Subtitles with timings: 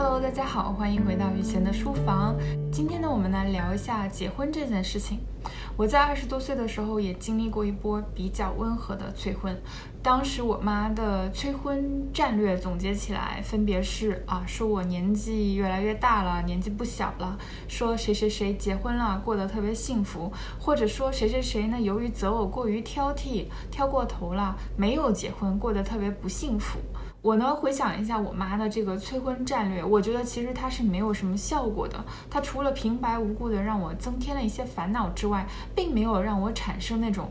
[0.00, 2.36] Hello，大家好，欢迎回到雨贤的书房。
[2.70, 5.18] 今天呢，我们来聊一下结婚这件事情。
[5.76, 9.60] 我在二十多岁的时候也经历过一波比较温和的催婚。
[10.00, 17.36] 当时我妈的催婚战略总结起来分别是啊，说我年纪越来越大了，年纪不小了；
[17.66, 20.30] 说谁谁谁结婚了，过得特别幸福；
[20.60, 26.78] 或者说谁谁谁呢，由于择偶过于挑剔，挑过头了，没有结婚，过得特别不幸福。
[27.20, 32.02] 我呢，回想一下我妈的这个催婚战略，我觉得其实她是没有什么效果的。
[32.30, 35.44] 她除了平白无故的让我增添了一些烦恼之外，
[35.74, 37.28] 并没有让我产生那种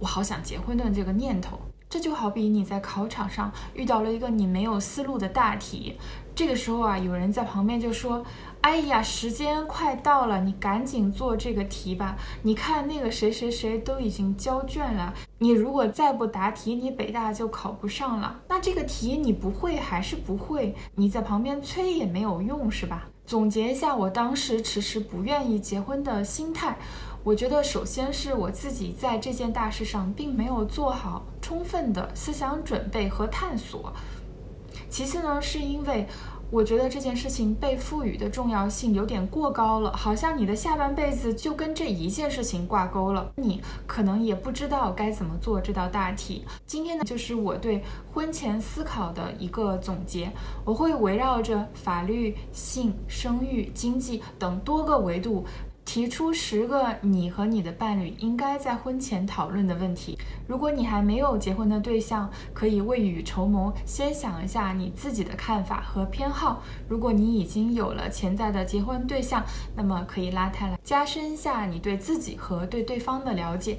[0.00, 1.58] 我好想结婚的这个念头。
[1.88, 5.96] 这就好比你在考场上遇到了一个你没有思路的大题，
[6.34, 8.22] 这个时候啊，有人在旁边就说
[8.68, 12.18] ：“哎呀，时间快到了，你赶紧做这个题吧。
[12.42, 18.38] 你看那个谁谁谁都已经交卷了，你如果再不答题，你北大就考不上了。
[18.46, 20.74] 那这个题你不会还是不会？
[20.96, 26.76] 你在旁边催也没有用，是吧？”总结一下我当时迟迟不愿意结婚的心态。
[27.24, 33.90] 我觉得，首先是我自己在这件大事上并没有做好充分的思想准备和探索。
[34.90, 36.06] 其次呢，是因为
[36.50, 46.46] 我觉得这件事情被赋予的重要性有点过高了，好像你的下半辈子就跟这一件事情挂钩了，你可能也不知道该怎么做这道大题。
[46.66, 47.82] 今天呢，就是我对
[48.14, 50.32] 婚前思考的一个总结，
[50.64, 55.44] 我会围绕着法律、性、生育、经济等多个维度。
[55.88, 60.18] 提出十个你和你的伴侣应该在婚前讨论的问题。
[60.46, 66.62] 如果你还没有结婚的对象，可以未雨绸缪，先想一下你自己的看法和偏好。
[66.90, 69.42] 如果你已经有了潜在的结婚对象，
[69.74, 73.78] 那么可以拉他来，加深一下你对自己和对对方的了解。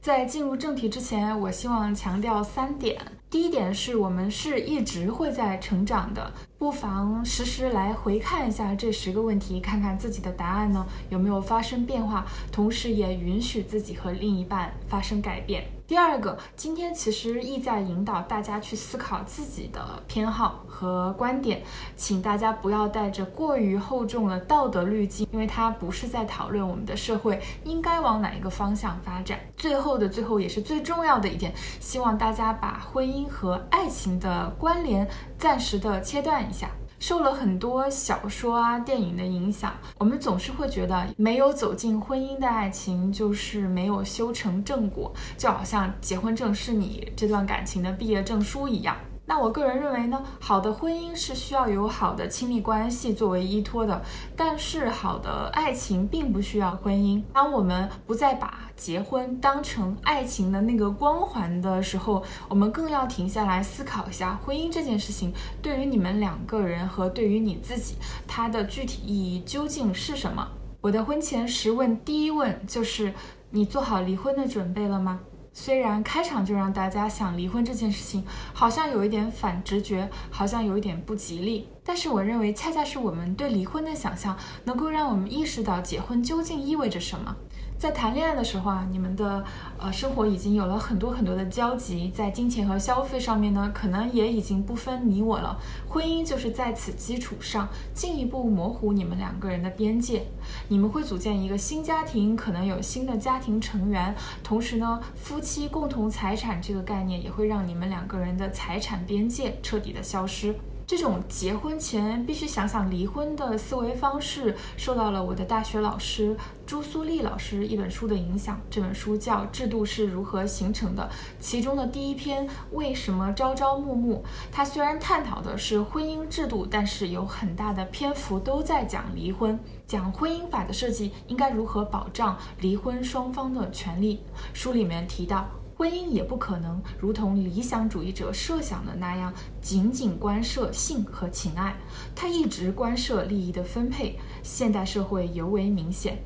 [0.00, 3.00] 在进入正题之前，我希望强调三点。
[3.30, 6.32] 第一点是我们是一直会在成长的。
[6.58, 15.64] 不妨时时来回看一下这十个问题，看看自己的答案呢有没有发生变化，同时也允许自己和另一半发生改变。
[15.92, 21.62] 第二个，今天其实意在引导大家去思考自己的偏好和观点，
[21.96, 29.38] 请大家不要带着过于厚重的道德滤镜，因为它不是在讨论我们的社会应该往哪一个方向发展。
[29.54, 36.70] 最后的最后，也是最重要的一点，希望大家把婚姻和爱情的关联暂时的切断一下。
[37.02, 48.96] 受了很多小说啊、电影的影响，我们总是会觉得没有走进婚姻的爱情就是没有修成正果，就好像结婚证是你这段感情的毕业证书一样。
[49.32, 54.02] 那我个人认为呢，好的婚姻是需要有好的亲密关系作为依托的，
[54.36, 57.22] 但是好的爱情并不需要婚姻。
[57.32, 65.32] 当我们不再把结婚当成爱情的那个光环的时候，我们更要停下来思考一下，婚姻这件事情
[65.62, 67.94] 对于你们两个人和对于你自己，
[68.28, 70.46] 它的具体意义究竟是什么？
[70.82, 73.10] 我的婚前十问，第一问就是：
[73.48, 75.20] 你做好离婚的准备了吗？
[75.54, 78.24] 虽然开场就让大家想离婚这件事情，
[78.54, 87.36] 好像有一点反直觉，好像有一点不吉利，但是我认为恰恰是我们对离婚的想象，能够让我们意识到结婚究竟意味着什么。
[87.82, 89.44] 在谈恋爱的时候啊，你们的
[89.76, 95.58] 呃生活已经有了很多很多的交集，在金钱和消费上面呢，可能也已经不分你我了。
[95.88, 100.22] 婚姻就是在此基础上进一步模糊你们两个人的边界。
[100.68, 104.14] 你们会组建一个新家庭，可能有新的家庭成员，
[104.44, 110.54] 同时呢，夫妻共同财产这个概念也会让你们两个人的财产边界彻底的消失。
[110.92, 116.36] 这种结婚前必须想想离婚的思维方式，受到了我的大学老师
[116.66, 118.60] 朱苏丽老师一本书的影响。
[118.68, 121.02] 这本书叫《制度是如何形成的》，
[121.40, 124.16] 其中的第一篇《为什么朝朝暮暮》，
[124.52, 134.20] 它虽然探讨的是婚姻制度，但是有很大的篇幅都在讲离婚，讲婚姻法的设计应该如何保障离婚双方的权利。
[134.52, 135.48] 书里面提到。
[135.82, 141.74] 婚姻也不可能如同理想主义者设想的那样，仅仅关涉性和情爱，
[142.14, 144.16] 它一直关涉利益的分配。
[144.44, 146.18] 现代社会尤为明显，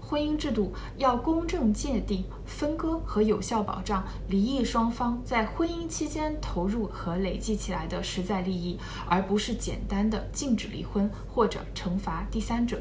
[0.00, 12.80] 婚姻制度要公正界定、分割和有效保障离异双方在婚姻期间投入和累积起来的实在利益，而不是简单的禁止离婚或者惩罚第三者。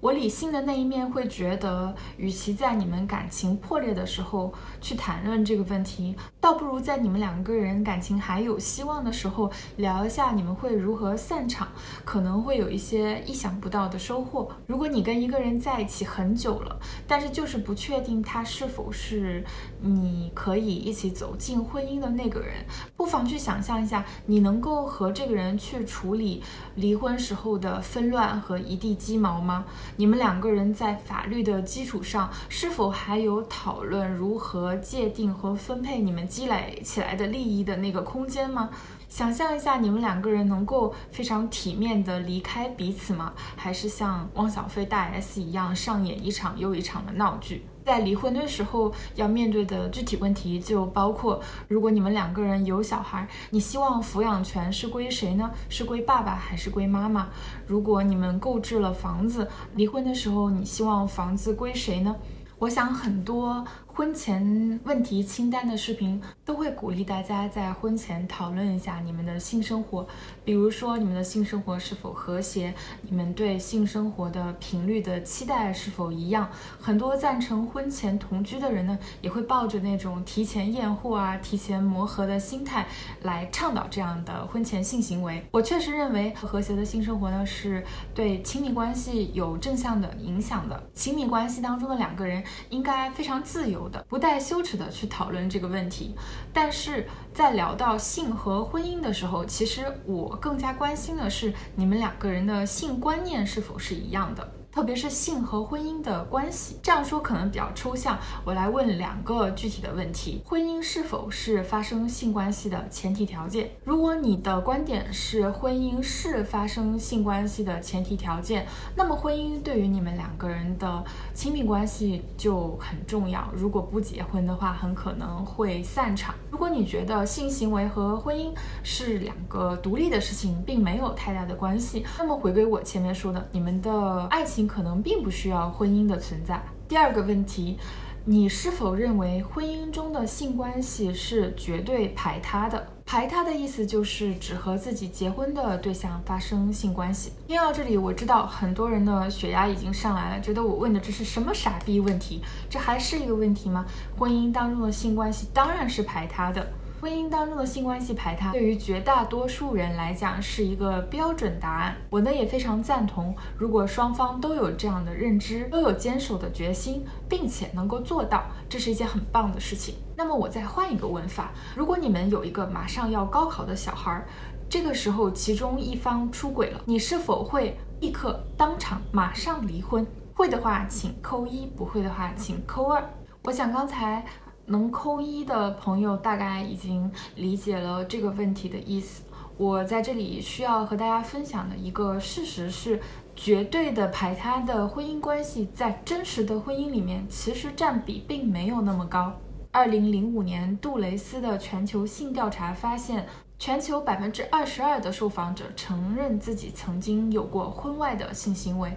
[0.00, 11.68] 我理性的那一面会觉得，与其在你们感情破裂的时候去谈论这个问题，倒不如在你们两个人感情还有希望的时候聊一下你们会如何散场，
[12.04, 14.48] 可能会有一些意想不到的收获。
[14.66, 19.42] 如果你跟一个人在一起很久了，但是就是不确定他是否是
[19.80, 22.64] 你可以一起走进婚姻的那个人，
[22.96, 26.42] 不妨去想象一下，你能够和这个人去处理
[26.74, 29.64] 离婚时候的纷乱和一地鸡毛吗？
[29.98, 38.68] 你们两个人在法律的基础上，是否还有讨论如何界定和分配你们积累起来的利益的那个空间吗？
[39.08, 43.32] 想象一下，你们两个人能够非常体面的离开彼此吗？
[43.56, 47.64] 还是像汪小菲大 S 一样上演一场又一场的闹剧？
[47.86, 55.48] 在离婚的时候要面对的具体问题就包括：如果你们两个人有小孩，你希望抚养权是归谁呢？
[55.68, 57.28] 是归爸爸还是归妈妈？
[57.64, 62.16] 如果你们购置了房子，离婚的时候你希望房子归谁呢？
[62.58, 63.64] 我想很多。
[63.96, 70.06] 婚前问题清单的视频都会鼓励大家在婚前讨论一下你们的性生活，
[70.44, 76.46] 比如说你们的性生活是否和谐，你们对性生活的频率的期待是否一样。
[76.78, 82.86] 很多赞成婚前同居的人呢，也会抱着那种提前验货啊、提前磨合的心态
[83.22, 85.42] 来倡导这样的婚前性行为。
[85.50, 87.82] 我确实认为和谐的性生活呢，是
[88.14, 90.86] 对亲密关系有正向的影响的。
[90.92, 93.85] 亲密关系当中的两个人应该非常自由。
[94.08, 96.14] 不带羞耻的去讨论这个问题，
[96.52, 104.52] 但是在聊到性和婚姻的时候，其实我更加关心的是你们两个人的性观念是否是一样的。
[104.76, 108.18] 特别是性和婚姻的关系，这样说可能比较抽象。
[108.44, 113.70] 我来问两个具体的问题：婚姻是否是发生性关系的前提条件？
[113.84, 121.02] 如果你的观点是婚姻是发生性关系的前提条件，那么婚姻对于你们两个人的
[121.32, 123.50] 亲密关系就很重要。
[123.54, 126.34] 如果不结婚的话，很可能会散场。
[126.50, 128.52] 如果你觉得性行为和婚姻
[128.82, 134.65] 是两个独立的事情，并没有太大的关系，那么回归我前面说的，你们的爱情。
[134.66, 136.62] 可能并不需要婚姻的存在。
[136.88, 137.78] 第二个问题，
[138.24, 142.86] 你是否认为婚姻中的性关系是绝对排他的？
[143.04, 147.30] 排他的意思就是只和自己结婚的对象发生性关系。
[147.46, 152.42] 听到这里，我知道很多人的血压已经上来了，觉得我问的这是什么傻逼问题？
[152.68, 153.86] 这还是一个问题吗？
[154.18, 156.66] 婚姻当中的性关系当然是排他的。
[157.06, 161.94] 婚姻当中的性关系排他，对于绝大多数人来讲是一个标准答案。
[162.10, 169.94] 我呢也非常赞同，如果双方都有这样的认知，都有坚守的决心，并且能够做到，这是一件很棒的事情。
[170.16, 174.26] 那么我再换一个问法：如果你们有一个马上要高考的小孩，
[174.68, 180.04] 这个时候其中一方出轨了，你是否会立刻当场马上离婚？
[180.34, 183.00] 会的话请扣一，不会的话请扣二。
[183.44, 184.26] 我想刚才。
[184.66, 189.22] 能扣一的朋友大概已经理解了这个问题的意思。
[189.56, 193.00] 我在这里需要和大家分享的一个事实是，
[193.34, 199.32] 绝对的排他的婚姻关系在真实的婚姻里面其实占比并没有那么高。
[199.70, 203.26] 二零零五年杜蕾斯的全球性调查发现，
[203.58, 208.94] 全球百分之二十二的受访者承认自己曾经有过婚外的性行为。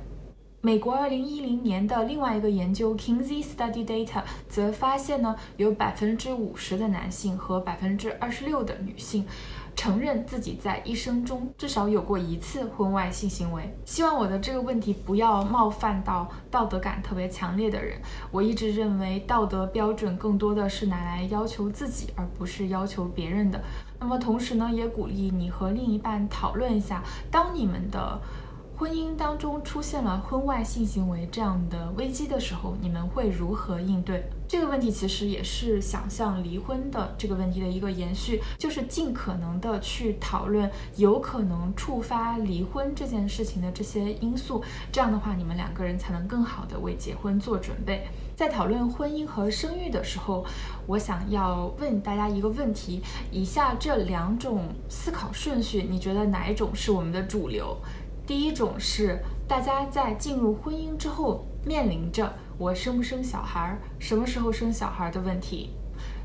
[0.62, 9.26] 美国二零一零年的另外一个研究 Kinsey Study Data 则发现呢，有百分之五十的男性和百分之二十六的女性
[9.74, 13.74] 承认自己在一生中至少有过一次婚外性行为。
[13.86, 17.98] 希望我的这个问题不要冒犯到道德感特别强烈的人。
[18.30, 23.62] 我一直认为道德标准更多的是拿来要求自己，而不是要求别人的。
[23.98, 27.02] 那么同时呢，也鼓励你和另一半讨论一下，
[27.32, 28.20] 当你们的。
[28.80, 34.24] 婚姻当中出现了婚外性行为这样的危机的时候，你们会如何应对？
[34.48, 48.08] 这个问题其实也是想象离婚的这个问题的一个延续，就是尽可能的去讨论有可能触发离婚这件事情的这些因素，这样的话，你们两个人才能更好的为结婚做准备。
[48.34, 50.46] 在讨论婚姻和生育的时候，
[50.88, 57.78] 我想要问大家一个问题：以下这两种思考顺序，你觉得哪一种是我们的主流？
[58.30, 65.72] 第一种是大家在进入婚姻之后面临着我生不生小孩、什么时候生小孩的问题。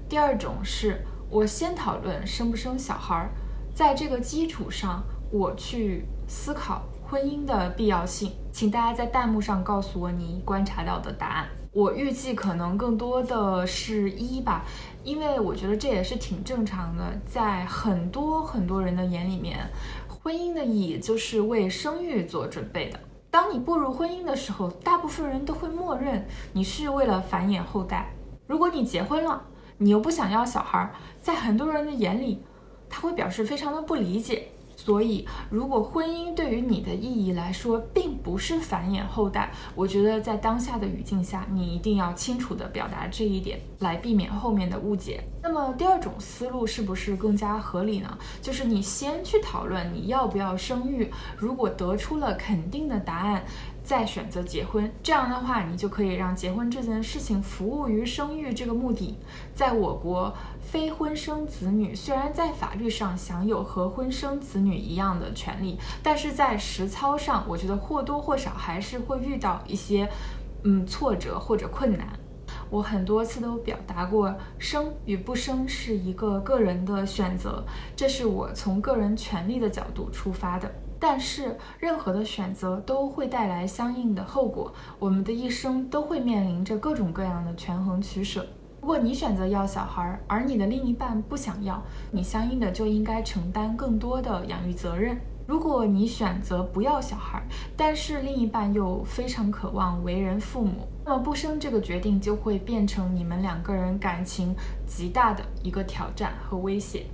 [0.07, 3.27] 第二种是我先讨论生不生小孩，
[3.75, 8.33] 在这个基础上我去思考婚姻的必要性。
[8.53, 11.47] 请大家在弹幕上告诉我你观察到的答案。
[11.73, 14.65] 我预计可能更多的是一吧，
[15.03, 19.59] 因为我觉得这也是挺正常的，在很多很多人的眼里面。
[20.25, 22.99] 婚姻的意义就是为生育做准备的。
[23.31, 28.11] 当你步入婚姻的时候，大部分人都会默认你是为了繁衍后代。
[28.47, 29.45] 如果你结婚了，
[29.77, 30.91] 你又不想要小孩，
[31.21, 32.43] 在很多人的眼里，
[32.89, 34.49] 他会表示非常的不理解。
[34.85, 45.25] 所以，如果婚姻对于你的意义来说，并不是繁衍后代，我觉得在当下的语境下，你一定要清楚地表达这一点，来避免后面的误解。
[45.43, 48.19] 那么，第二种思路是不是更加合理呢？
[48.43, 53.43] 就是你先去讨论你要不要生育，如果得出了肯定的答案。
[53.85, 59.19] 再选择结婚，这样的话，你就可以让结婚这件事情服务于生育这个目的。
[59.55, 60.35] 在我国，
[60.75, 70.11] 非婚生子女虽然在法律上享有和婚生子女一样的权利，但是在实操上，我觉得或多或少还是会遇到一些，
[70.65, 72.19] 嗯，挫折或者困难。
[72.71, 77.63] 我很多次都表达过，生与不生是一个个人的选择，
[77.95, 80.69] 这是我从个人权利的角度出发的。
[80.99, 84.75] 但是，任何的选择都会带来相应的后果。
[84.99, 88.45] 我们的一生都会面临着各种各样的权衡取舍。
[88.85, 95.19] 如果你选择要小孩，而你的另一半不想要，你相应的就应该承担更多的养育责任。
[95.47, 97.43] 如果你选择不要小孩，
[97.79, 104.55] 但是另一半又非常渴望为人父母，那么不生这个决定就会变成你们两个人感情
[104.87, 107.07] 极大的一个挑战和威胁。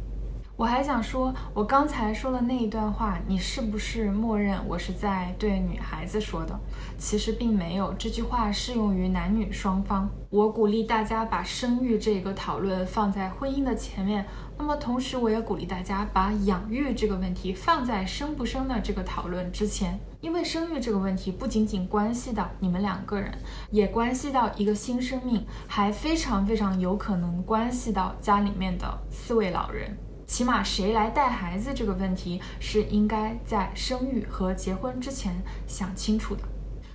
[0.61, 6.55] 我还想说，我刚才说的那一段话，你是不是默认我是在对女孩子说的？
[6.99, 10.07] 其实并没有，这句话适用于男女双方。
[10.29, 14.27] 我鼓励大家把生育这个讨论放在婚姻的前面，
[14.59, 23.33] 那么同时我也鼓励大家把养育这个问题放在生不生的这个讨论之前，因为生育这个问题不仅仅关系到你们两个人，
[23.71, 29.97] 也关系到一个新生命，还非常非常有可能关系到家里面的四位老人。
[30.31, 35.35] 起码谁来带孩子这个问题是应该在生育和结婚之前
[35.67, 36.43] 想清楚的。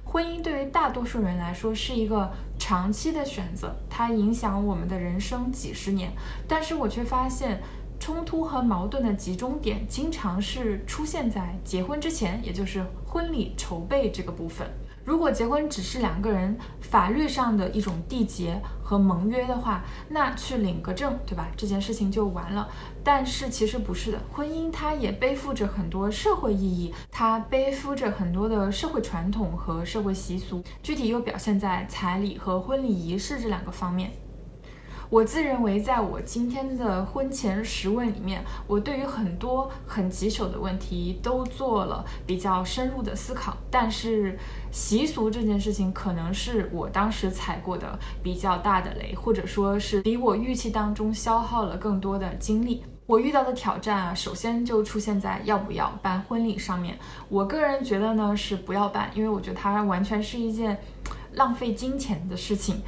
[0.06, 6.14] 婚姻对于大多数人来说是一个长期的选择，它影响我们的人生几十年。
[6.48, 7.62] 但是我却发现，
[8.00, 14.66] 冲突和矛盾的集中点经常是出现在结婚之前，也就是婚礼筹备这个部分。
[15.06, 21.48] 如果结婚只是两个人法律上的一种缔结和盟约的话，那去领个证，对吧？
[21.56, 22.68] 这件事情就完了。
[23.04, 34.12] 但是其实不是的，婚姻它也背负着很多社会意义，它背负着很多的社会传统和社会习俗，具体又表现在彩礼和婚礼仪式这两个方面。
[35.10, 43.56] 我自认为，在我今天的婚前十问里面，我对于很多很棘手的问题都做了比较深入的思考。
[43.70, 44.38] 但是
[44.72, 52.84] 习俗这件事情，可能是我当时踩过的比较大的雷，或者说是比我预期当中消耗了更多的精力。
[53.06, 56.98] 我遇到的挑战啊，首先就出现在要不要办婚礼上面。
[57.30, 60.76] 我个人觉得呢，是不要办，因为我觉得它完全是一件
[61.34, 62.82] 浪费金钱的事情。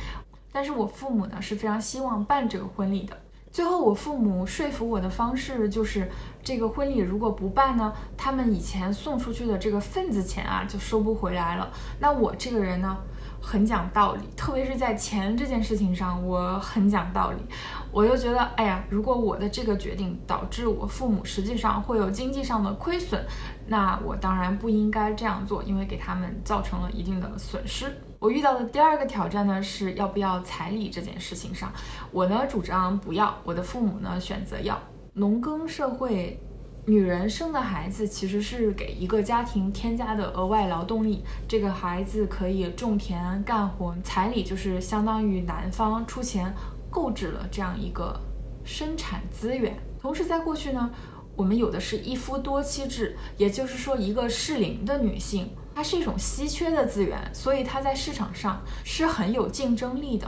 [0.57, 3.15] 但是我父母呢是非常希望办这个婚礼的。
[3.51, 6.09] 最后我父母说服我的方式就是，
[6.43, 11.71] 这个婚礼如果不办呢，他们以前送出去的这个份子钱啊就收不回来了。
[11.99, 12.97] 那我这个人呢？
[13.39, 17.37] 很讲道理，特别是在钱这件事情上，我很讲道理。
[17.91, 23.23] 我又觉得，哎呀，如果我的这个决定导致我父母实际上会有经济上的亏损，
[23.67, 27.95] 那我当然不应该这样做，因为给他们造成了一定的损失。
[28.19, 31.71] 我遇到的第二个挑战呢，是要不要彩礼这件事情上，
[32.11, 34.79] 我呢主张不要，我的父母呢选择要。
[35.13, 36.39] 农耕社会。
[36.89, 46.49] 女人生的孩子其实是给一个家庭添加的额外劳动力，这个孩子可以种田干活，彩礼就是相当于男方出钱
[46.89, 48.17] 购置了这样一个
[48.63, 49.77] 生产资源。
[50.01, 50.89] 同时，在过去呢，
[51.35, 60.27] 我们有的是一夫多妻制，也就是说，一个适龄的女性，它是一种稀缺的资源，所以它在市场上是很有竞争力的。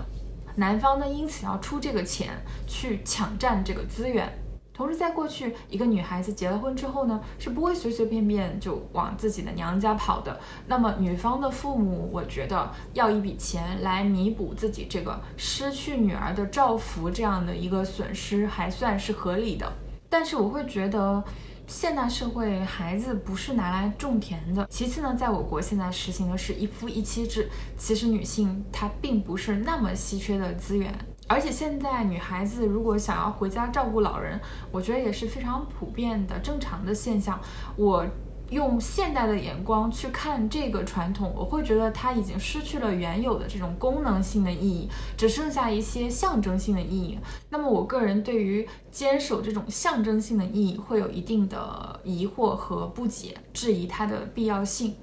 [0.56, 4.32] 男方呢，因此要出这个钱去抢占这个资源。
[4.72, 10.40] 同时，在过去，一个女孩子结了婚之后呢，是不会随随便便就往自己的娘家跑的。
[10.68, 19.68] 那么，女方的父母，我觉得要一笔钱来弥补自己这个失去女儿的照拂这样的一个损失，还算是合理的。
[20.12, 21.24] 但是，我会觉得，
[21.70, 24.66] 现代社会孩子不是拿来种田的。
[24.72, 27.48] 其次呢，在我国现在实行的是一夫一妻制，
[27.78, 30.92] 其实女性她并不是那么稀缺的资源。
[31.28, 34.40] 而且现在女孩子如果想要回家照顾老人，
[34.72, 37.40] 我觉得也是非常普遍的正常的现象。
[37.76, 38.04] 我
[38.50, 47.20] 用现代的眼光去看这个传统，我会觉得它已经失去了原有的这种功能性的意义，只剩下一些象征性的意义。
[47.50, 54.96] 那么我个人对于坚守这种象征性的意义会有一定的疑惑和不解，质疑它的必要性。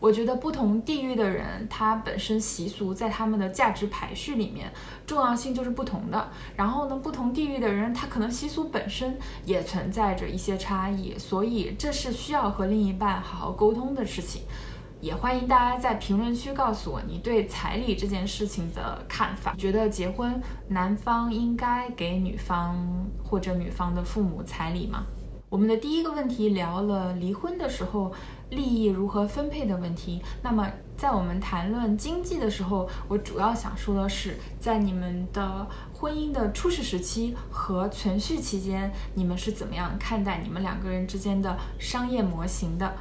[0.00, 4.72] 我觉得不同地域的人，他本身习俗在他们的价值排序里面
[5.06, 6.28] 重要性就是不同的。
[6.54, 14.42] 然后呢，不同地域的人，他可能习俗本身也存在着一些差异，所以这是需要和另一半好好沟通的事情。
[15.00, 19.54] 也欢迎大家在评论区告诉我你对彩礼这件事情的看法。
[19.56, 22.76] 觉得结婚男方应该给女方
[23.22, 25.04] 或者女方的父母彩礼吗？
[25.50, 28.12] 我们的第一个问题聊了离婚的时候
[28.50, 30.22] 利益如何分配的问题。
[30.42, 42.92] 那么在我们谈论经济的时候，我主要想说的是，在你们的婚姻的初始时期和存续期间，你们是怎么样看待你们两个人之间的商业模型的？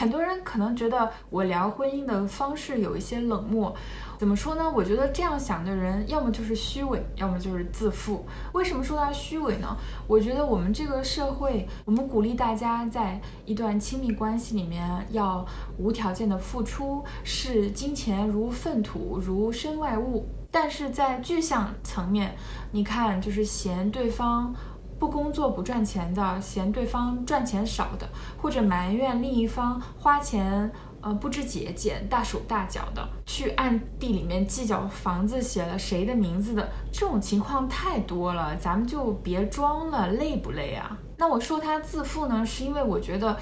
[0.00, 3.76] 很多人可能觉得我聊婚姻的方式有一些冷漠，
[4.18, 4.64] 怎么说呢？
[4.74, 8.24] 我觉得这样想的人，要么就是虚伪，要么就是自负。
[8.54, 9.76] 为什么说他虚伪呢？
[10.06, 15.44] 我觉得我们这个社会，我们鼓励大家在一段亲密关系里面要
[15.76, 20.26] 无条件的付出，视金钱如粪土，如身外物。
[20.52, 22.34] 但是在具象层面，
[22.72, 24.52] 你看，就是嫌对方。
[25.00, 40.98] 不工作不赚钱的，嫌对方赚钱少的，或者埋怨另一方花钱呃不知节俭、大手大脚的，去暗地里面计较房子写了谁的名字的，这种情况太多了，咱们就别装了，累不累啊？
[41.16, 43.34] 那我说他自负呢，是因为我觉得，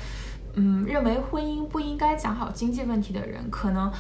[0.55, 3.93] 嗯，认为婚姻不应该讲好经济问题的人，可能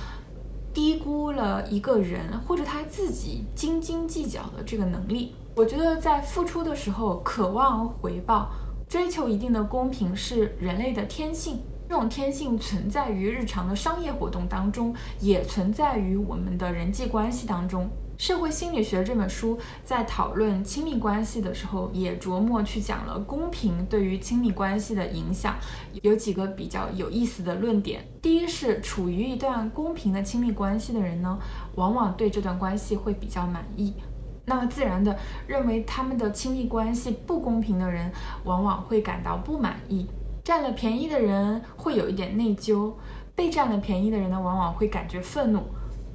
[0.73, 5.35] 低估了一个人或者他自己斤斤计较的这个能力。
[5.59, 8.49] 我觉得在付出的时候，渴望回报，
[8.89, 11.59] 追求一定的公平是人类的天性。
[11.89, 17.87] 这种天性存在于日常的商业活动当中，也存在于我们的人际关系当中。
[18.17, 25.57] 《社会心理学》这本书在讨论亲密关系的时候，也琢磨去讲了公平对于亲密关系的影响。
[26.03, 28.07] 有几个比较有意思的论点。
[28.23, 31.37] 第一是，处于一段公平的亲密关系的人呢，
[31.75, 33.95] 往往对这段关系会比较满意。
[34.49, 38.11] 那么自然的认为他们的亲密关系不公平的人，
[38.45, 40.07] 往往会感到不满意。
[40.43, 42.93] 占了便宜的人会有一点内疚，
[43.35, 45.63] 被占了便宜的人呢，往往会感觉愤怒。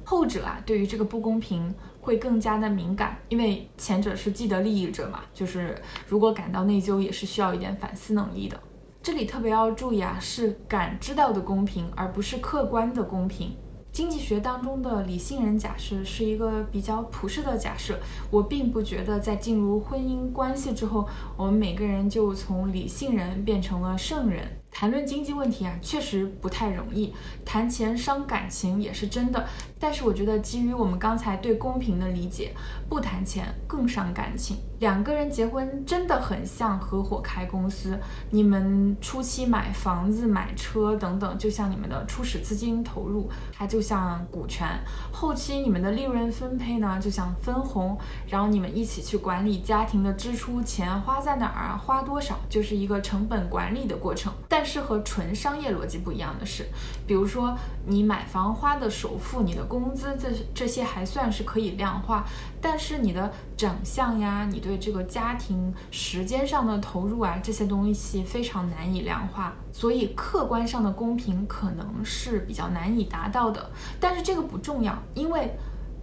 [0.04, 8.60] 后者啊，对于这个不公平会更加的敏感，因为前者是既得利益者嘛，就是如果感到内疚，也是需要一点反思能力的。
[9.00, 13.56] 这里特别要注意啊，是感知到的公平，而不是客观的公平。
[13.94, 17.96] 经济学当中的理性人假设是一个比较普世的假设，
[18.28, 24.60] 我并不觉得在进入婚姻关系之后，我们每个人就从理性人变成了圣人。
[24.68, 27.14] 谈论经济问题啊，确实不太容易。
[27.44, 29.46] 谈钱伤感情也是真的，
[29.84, 32.54] 但是我觉得基于我们刚才对公平的理解，
[32.88, 34.56] 不谈钱更伤感情。
[34.80, 37.98] 两个人结婚真的很像合伙开公司，
[38.30, 44.66] 你们初期买房子、买车等等，就像你们的初始资金投入，它就像股权；
[45.12, 54.32] 后期你们的利润分配呢，就像分红，然后你们一起去管理家庭的支出，钱花在哪儿，花多少，就是一个成本管理的过程。
[54.48, 56.66] 但是和纯商业逻辑不一样的是，
[57.06, 57.54] 比如说
[57.86, 62.24] 你买房花的首付、你的工资，这这些还算是可以量化。
[62.60, 69.52] 但是你的长相呀，你对这个家庭时间上的投入啊，这些东西非常难以量化。
[69.72, 73.70] 所以客观上的公平可能是比较难以达到的。
[74.00, 75.56] 但是这个不重要，因为。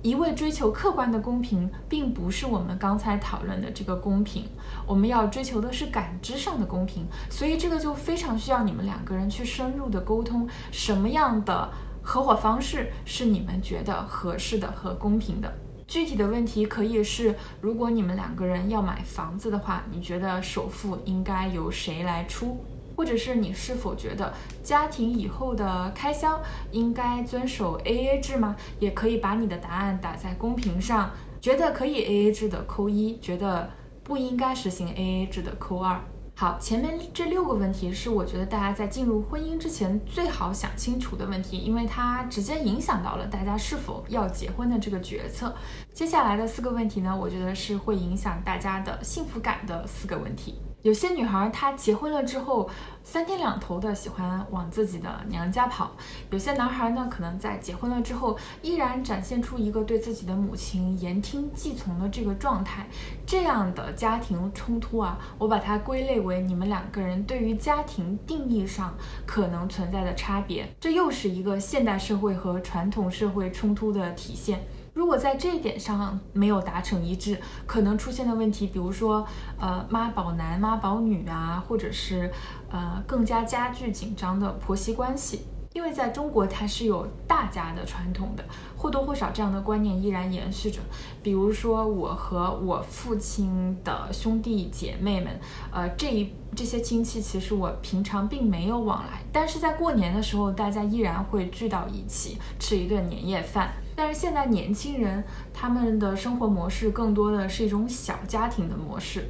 [0.03, 4.47] 一味追求客观的公平，并不是我们刚才讨论的这个公平。
[4.88, 11.69] 我们要追求的是感知上的公平，所以这个就非常需要你们两个人去深入的沟通，什么样的
[12.01, 15.53] 合伙方式是你们觉得合适的和公平的。
[15.87, 22.63] 具体的问题可以是：如果你们两个人要买房子的话，你觉得首付应该由谁来出？
[22.95, 26.39] 或者是你是否觉得家庭以后的开销
[26.71, 28.55] 应该遵守 AA 制吗？
[28.79, 31.09] 也可以把你的答案打在公屏上，
[31.39, 33.69] 觉得可以 AA 制的扣一，觉得
[34.03, 35.99] 不应该实行 AA 制的扣二。
[36.41, 45.54] 好，前面这六个问题是我觉得大家在进入婚姻之前最好想清楚的问题，因为它直接影响到了大家是否要结婚的这个决策。
[45.93, 50.56] 接下来的四个问题呢，我觉得是会影响大家的幸福感的四个问题。
[50.81, 52.69] 有些女孩她结婚了之后，
[53.03, 55.91] 三天两头的喜欢往自己的娘家跑；
[56.31, 62.87] 有些男孩呢，可能在结婚了之后，依然展现出一个对自己的母亲言听计从的这个状态。
[63.27, 70.67] 这样的家庭冲突啊，我把它归类为你们两个人对于家庭定义上可能存在的差别。
[70.79, 74.63] 这又是一个现代社会和传统社会冲突的体现。
[74.93, 79.25] 如果在这一点上没有达成一致，可能出现的问题，比如说，
[79.58, 82.30] 呃，妈宝男、妈宝女啊，或者是，
[82.69, 85.45] 呃，更加加剧紧张的婆媳关系。
[85.73, 88.43] 因为在中国它是有大家的传统的，
[88.75, 90.82] 或多或少这样的观念依然延续着。
[91.23, 95.39] 比如说我和我父亲的兄弟姐妹们，
[95.71, 103.71] 呃，这一这些亲戚其实我平常并没有往来，但是在过年的时候，大家依然会聚到一起吃一顿年夜饭。
[104.01, 109.25] 但是现在年轻人他们的生活模式更多的是一种小家庭的模式，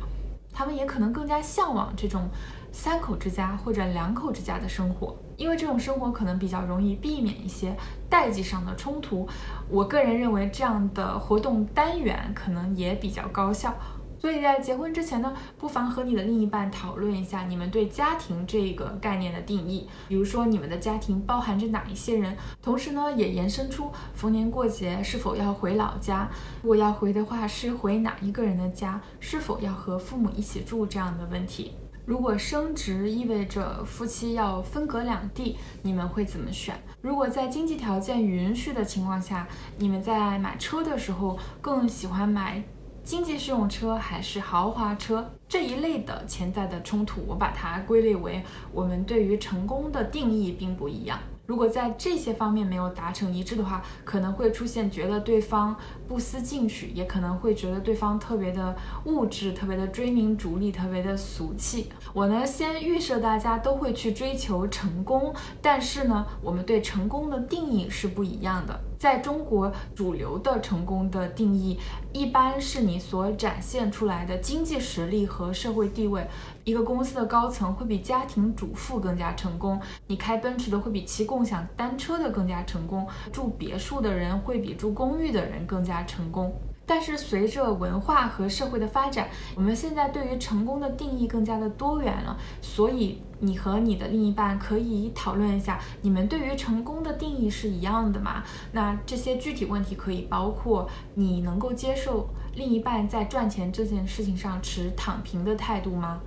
[0.54, 2.30] 他们也可能更加向往这种
[2.72, 7.76] 三口之家或者两口之家的生活，因为这种生活可能比较容易避免一些
[8.10, 9.28] 代际上的冲突。
[9.68, 13.76] 我个人认为这样的活动单元可能也比较高效。
[14.22, 26.30] 所以在结婚之前呢，不妨和你的另一半讨论一下你们对家庭这个概念的定义，比如说你们的家庭包含着哪一些人，同时呢也延伸出逢年过节是否要回老家，
[26.62, 31.74] 如果要回的话是回哪一个人的家，是否要和父母一起住这样的问题。
[32.06, 36.80] 如果升职意味着夫妻要分隔两地，你们会怎么选？
[37.02, 42.64] 如果在经济条件允许的情况下，你们在买车的时候更喜欢买？
[43.12, 51.20] 经济适用车还是豪华车这一类的潜在的冲突，我把它归类为我们对于成功的定义并不一样。
[51.46, 55.76] 如果在这些方面没有达成一致的话，可能会出现觉得对方
[56.08, 61.90] 不思进取，也可能会觉得对方特别的物质、特别的追名逐利、特别的俗气。
[62.14, 68.80] 我呢，先预设大家都会去追求成功，但是呢，我们对成功的定义是不一样的。
[69.02, 71.80] 在中国，主流的成功的定义
[72.14, 76.28] 一般是你所展现出来的经济实力和社会地位。
[76.66, 86.54] 一个公司的高层会比家庭主妇更加成功，你开奔驰的会比骑共享单车的更加成功，住别墅的人会比住公寓的人更加成功。
[86.92, 92.38] 但是随着文化和社会的发展，我们现在对于成功的定义更加的多元了。
[92.62, 98.44] 所以你和你的另一半可以讨论一下，你们对于成功的定义是一样的吗？
[98.74, 106.20] 那这些具体问题可以包括：你能够接受另一半在赚钱这件事情上持躺平的态度吗？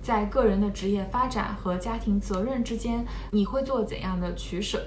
[0.00, 4.80] 在个人的职业发展和家庭责任之间，你会做怎样的取舍？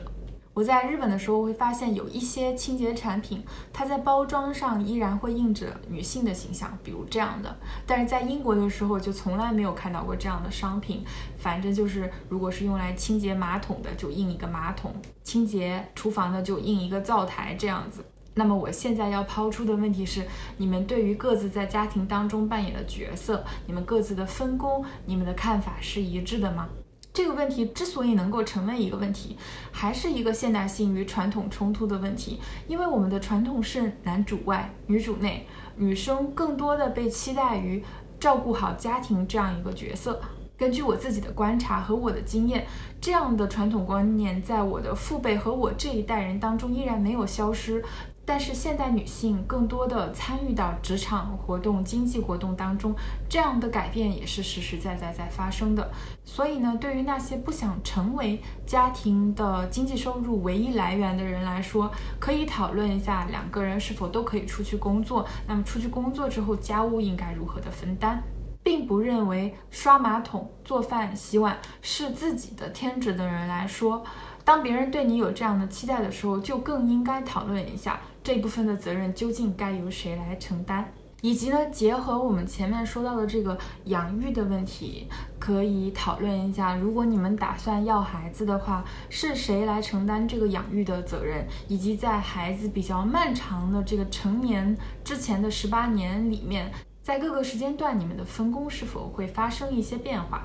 [0.54, 7.56] 我在日本的时候会发现有一些清洁产品，它在包装上依然会印着女性的形象，比如这样的。
[7.88, 11.04] 但是在英国的时候就从来没有看到过这样的商品。
[11.40, 14.92] 反正就是，如果是用来清洁马桶的，就印一个马桶；
[15.24, 18.06] 清洁厨房的就印一个灶台这样子。
[18.36, 20.24] 那么我现在要抛出的问题是：
[20.58, 26.70] 你们对于各自在家庭当中扮演的角色，你们各自的分工，你们的看法是一致的吗？
[27.14, 29.38] 这个问题之所以能够成为一个问题，
[29.72, 32.42] 还是一个现代性与传统冲突的问题。
[32.68, 35.46] 因为我们的传统是男主外女主内，
[35.76, 37.84] 女生更多的被期待于
[38.20, 40.20] 照顾好家庭这样一个角色。
[40.58, 42.66] 根据我自己的观察和我的经验，
[43.00, 47.84] 这样的传统观念在我的父辈和我这一代人当中依然没有消失。
[48.26, 52.96] 但是现代女性更多的参与到职场活动、经济活动当中，
[53.28, 55.92] 这样的改变也是实实在在在发生的。
[56.24, 65.28] 所以呢，对于那些不想成为家庭的经济收入唯一来源的人来说，可以讨论一下两个人是否都可以出去工作。
[65.46, 68.24] 那么出去工作之后，家务应该如何的分担？
[68.64, 74.02] 并不认为刷马桶、做饭、洗碗是自己的天职的人来说，
[74.46, 78.00] 当别人对你有这样的期待的时候，就更应该讨论一下。
[78.24, 80.86] 这部分的责任究竟该由谁来承担？
[81.22, 85.08] 以及呢，结合我们前面说到的这个养育的问题，
[85.40, 91.46] 可以讨论一下：如果你们打算要孩子的话，是谁来承担这个养育的责任？
[91.68, 100.44] 以及在孩子比较漫长的这个成年之前的十八年里面，在各个时间段，你们的分工是否会发生一些变化？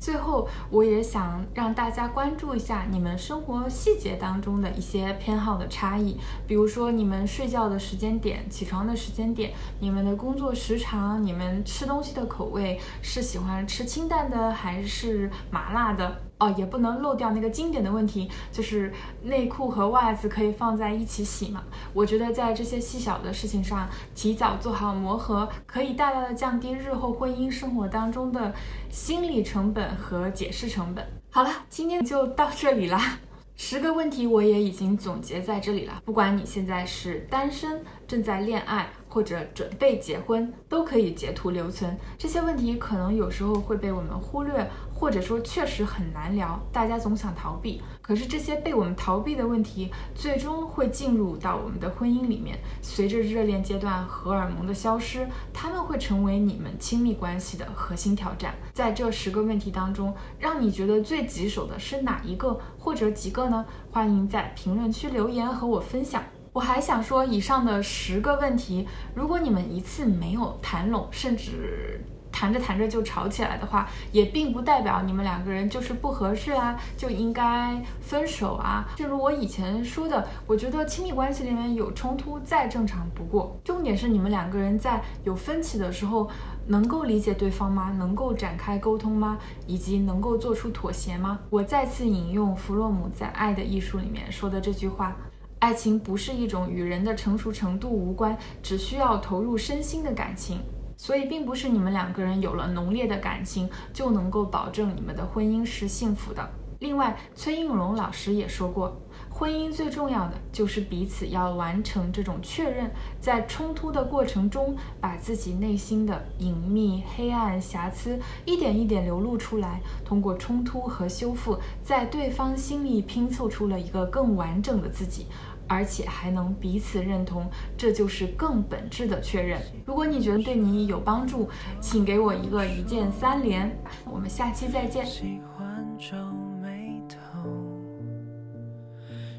[0.00, 6.16] 最后，我也想让大家关注一下你们生活细节当中的一些偏好的差异，
[6.48, 16.29] 比如说你们睡觉的时间点、起床的时间点、你们的工作时长、你们吃东西的口味是喜欢吃清淡的还是麻辣的。
[16.40, 18.90] 哦，也不能漏掉那个经典的问题，就是
[19.22, 21.62] 内裤和袜子可以放在一起洗吗？
[21.92, 28.54] 我觉得在这些细小的事情上，提早做好磨合，可以大大的降低日后婚姻生活当中的
[28.90, 31.06] 心理成本和解释成本。
[31.30, 33.18] 好了，今天就到这里啦。
[33.62, 36.00] 十个问题我也已经总结在这里了。
[36.06, 41.94] 不管你现在是单身、正在恋爱或者准备结婚，都可以截图留存。
[42.16, 44.66] 这些问题可能有时候会被我们忽略。
[45.00, 47.80] 或者说确实很难聊，大家总想逃避。
[48.02, 52.58] 可是这些被我们逃避的问题，最终会进入到我们的婚姻里面。
[52.82, 58.54] 随着热恋阶段荷尔蒙的消失，他们会成为你们亲密关系的核心挑战。
[58.74, 63.64] 在这十个问题当中，让你觉得最棘手的是哪一个或者几个呢？
[63.90, 66.22] 欢迎在评论区留言和我分享。
[66.52, 72.04] 我还想说，以上的十个问题，如果你们一次没有谈拢，甚至
[72.40, 78.88] 谈着谈着就吵起来的话，也并不代表你们两个人就是不合适啊，就应该分手啊。
[78.96, 86.30] 正如我以前说的，我觉得亲密关系里面有冲突再正常不过，重点是你们两个人在有分歧的时候，
[86.66, 87.94] 能够理解对方吗？
[87.98, 89.36] 能够展开沟通吗？
[89.66, 91.40] 以及能够做出妥协吗？
[91.50, 95.14] 我再次引用弗洛姆在《爱的艺术》里面说的这句话。
[95.58, 100.58] 爱情不是一种与人的成熟程度无关，只需要投入身心的感情，
[101.00, 106.46] 所以并不是你们两个人有了浓烈的感情就能够保证你们的婚姻是幸福的。
[106.80, 108.94] 另外，崔应荣老师也说过，
[109.30, 125.26] 婚姻最重要的就是彼此要完成这种确认，在冲突的过程中，把自己内心的隐秘、黑暗、瑕疵一点一点流露出来，通过冲突和修复，在对方心里拼凑出了一个更完整的自己。
[125.70, 129.62] 而且还能彼此认同，这就是更本质的确认。
[129.86, 131.48] 如果你觉得对你有帮助，
[131.80, 133.70] 请给我一个一键三连。
[134.04, 135.06] 我们下期再见。
[135.06, 136.16] 喜欢皱
[136.60, 137.48] 眉头，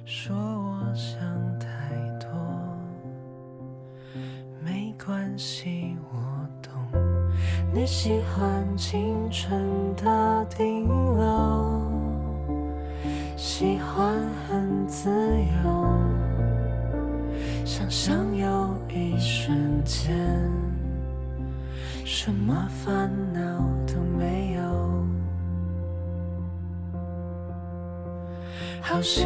[0.06, 1.20] 说我想
[1.60, 1.68] 太
[2.18, 2.30] 多，
[4.64, 6.18] 没关系，我
[6.62, 6.72] 懂。
[7.74, 11.82] 你喜欢青春的顶楼，
[13.36, 14.18] 喜欢
[14.48, 15.10] 很自
[15.66, 16.21] 由。
[17.74, 20.14] 想象有一瞬间，
[22.04, 23.40] 什么烦恼
[23.88, 25.06] 都没有。
[28.82, 29.26] 好险，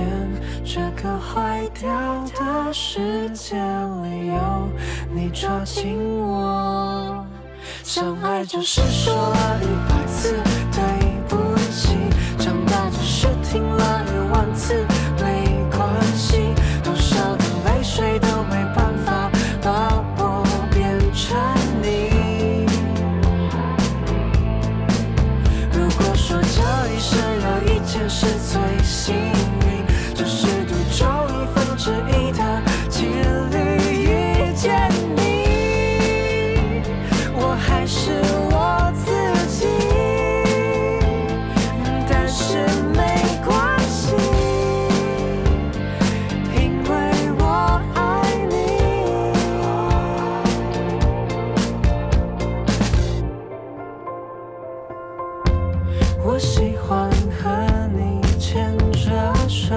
[0.63, 1.89] 这个坏掉
[2.35, 4.69] 的世界里有
[5.11, 7.25] 你抓紧我。
[7.81, 10.37] 相爱就是说了一百次
[56.27, 59.75] 我喜欢和你牵着手，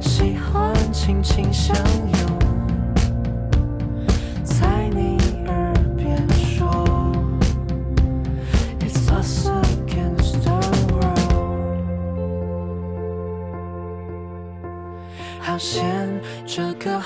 [0.00, 2.11] 喜欢轻轻相拥。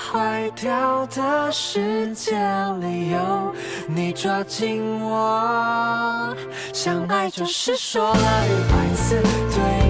[0.09, 2.31] 坏掉的世界
[2.79, 3.53] 里有
[3.87, 6.33] 你抓紧我，
[6.73, 9.86] 相爱就是说了一百次对。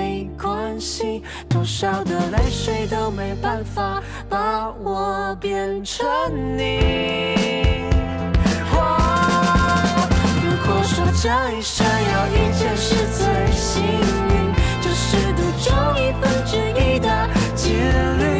[0.00, 6.06] 没关系多少的泪水都没办法把我变成
[6.56, 6.80] 你。
[10.42, 18.39] 如果说这一生有一件事最幸运就是赌中一分之一的几率。